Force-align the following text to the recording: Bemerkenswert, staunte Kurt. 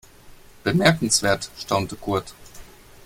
Bemerkenswert, 0.63 1.51
staunte 1.59 1.95
Kurt. 1.95 2.33